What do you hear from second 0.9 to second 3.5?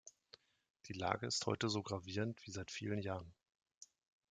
Lage ist heute so gravierend wie seit vielen Jahren.